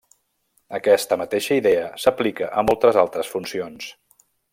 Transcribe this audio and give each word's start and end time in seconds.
Aquesta 0.77 1.17
mateixa 1.21 1.57
idea 1.61 1.83
s'aplica 2.05 2.47
a 2.61 2.67
moltes 2.71 2.99
altres 3.03 3.31
funcions. 3.35 3.91